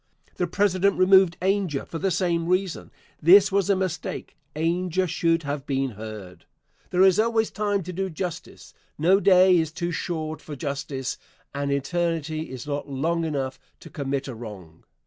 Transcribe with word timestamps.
The 0.37 0.47
President 0.47 0.97
removed 0.97 1.37
Ainger 1.43 1.85
for 1.85 1.99
the 1.99 2.09
same 2.09 2.47
reason. 2.47 2.89
This 3.21 3.51
was 3.51 3.69
a 3.69 3.75
mistake. 3.75 4.35
Ainger 4.55 5.05
should 5.05 5.43
have 5.43 5.67
been 5.67 5.91
heard. 5.91 6.45
There 6.89 7.03
is 7.03 7.19
always 7.19 7.51
time 7.51 7.83
to 7.83 7.93
do 7.93 8.09
justice. 8.09 8.73
No 8.97 9.19
day 9.19 9.55
is 9.59 9.71
too 9.71 9.91
short 9.91 10.41
for 10.41 10.55
justice, 10.55 11.19
and 11.53 11.71
eternity 11.71 12.49
is 12.49 12.65
not 12.65 12.89
long 12.89 13.25
enough 13.25 13.59
to 13.81 13.91
commit 13.91 14.27
a 14.27 14.33
wrong. 14.33 14.85